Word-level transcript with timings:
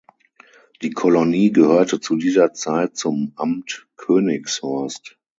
Die 0.81 0.89
Kolonie 0.89 1.51
gehörte 1.51 1.99
zu 1.99 2.15
dieser 2.15 2.53
Zeit 2.53 2.97
zum 2.97 3.33
Amt 3.35 3.87
Königshorst. 3.97 5.15